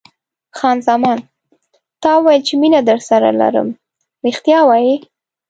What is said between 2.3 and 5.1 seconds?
چې مینه درسره لرم، رښتیا وایې؟